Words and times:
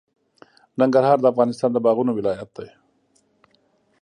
ننګرهار 0.81 1.17
د 1.21 1.25
افغانستان 1.33 1.69
د 1.73 1.77
باغونو 1.85 2.11
ولایت 2.19 2.49
دی. 2.57 2.69